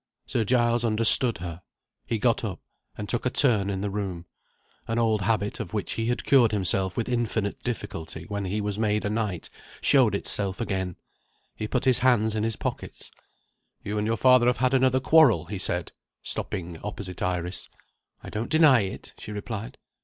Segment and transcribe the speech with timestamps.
[0.25, 1.61] Sir Giles understood her.
[2.07, 2.59] He got up,
[2.97, 4.25] and took a turn in the room.
[4.87, 8.79] An old habit, of which he had cured himself with infinite difficulty when he was
[8.79, 10.95] made a Knight, showed itself again.
[11.55, 13.11] He put his hands in his pockets.
[13.83, 15.91] "You and your father have had another quarrel," he said,
[16.23, 17.69] stopping opposite Iris.
[18.23, 19.77] "I don't deny it," she replied.